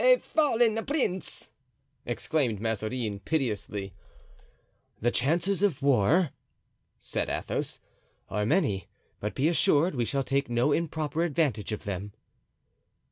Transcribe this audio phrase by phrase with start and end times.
[0.00, 1.52] "A fallen prince!"
[2.04, 3.94] exclaimed Mazarin, piteously.
[5.00, 6.30] "The chances of war,"
[6.98, 7.78] said Athos,
[8.28, 8.88] "are many,
[9.20, 12.14] but be assured we shall take no improper advantage of them."